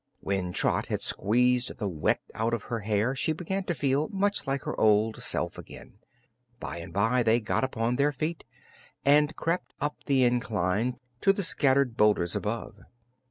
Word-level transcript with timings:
When 0.19 0.51
Trot 0.51 0.87
had 0.87 0.99
squeezed 1.01 1.77
the 1.77 1.87
wet 1.87 2.21
out 2.33 2.55
of 2.55 2.63
her 2.73 2.79
hair 2.79 3.15
she 3.15 3.33
began 3.33 3.65
to 3.65 3.75
feel 3.75 4.09
much 4.09 4.47
like 4.47 4.63
her 4.63 4.75
old 4.79 5.21
self 5.21 5.59
again. 5.59 5.99
By 6.59 6.77
and 6.77 6.91
by 6.91 7.21
they 7.21 7.39
got 7.39 7.63
upon 7.63 7.97
their 7.97 8.11
feet 8.11 8.43
and 9.05 9.35
crept 9.35 9.75
up 9.79 9.95
the 10.07 10.23
incline 10.23 10.97
to 11.21 11.31
the 11.31 11.43
scattered 11.43 11.97
boulders 11.97 12.35
above. 12.35 12.79